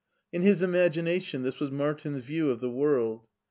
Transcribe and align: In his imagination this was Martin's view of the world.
In 0.33 0.41
his 0.41 0.63
imagination 0.63 1.43
this 1.43 1.59
was 1.59 1.69
Martin's 1.69 2.21
view 2.23 2.49
of 2.49 2.59
the 2.59 2.71
world. 2.71 3.27